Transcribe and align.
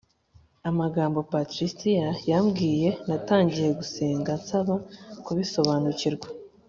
amagambo 0.69 1.17
Patricia 1.33 2.07
yambwiye 2.29 2.89
Natangiye 3.07 3.69
gusenga 3.79 4.31
nsaba 4.41 4.75
kubisobanukirwa 5.25 6.27